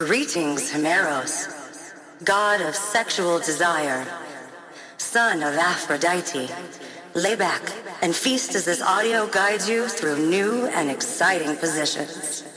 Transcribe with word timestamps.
Greetings, 0.00 0.72
Himeros, 0.72 1.92
god 2.24 2.62
of 2.62 2.74
sexual 2.74 3.38
desire, 3.38 4.06
son 4.96 5.42
of 5.42 5.52
Aphrodite. 5.52 6.48
Lay 7.14 7.36
back 7.36 7.60
and 8.00 8.16
feast 8.16 8.54
as 8.54 8.64
this 8.64 8.80
audio 8.80 9.26
guides 9.26 9.68
you 9.68 9.88
through 9.88 10.26
new 10.26 10.64
and 10.68 10.90
exciting 10.90 11.54
positions. 11.54 12.49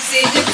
Sexy 0.00 0.22
de 0.32 0.49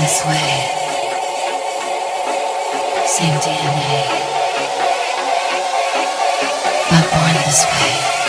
this 0.00 0.24
way. 0.24 0.50
Same 3.04 3.34
DNA, 3.44 4.00
but 6.88 7.10
born 7.10 7.34
this 7.44 7.66
way. 7.66 8.19